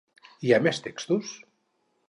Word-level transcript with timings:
Hi 0.47 0.53
ha 0.55 0.59
més 0.69 0.81
textos? 0.87 1.37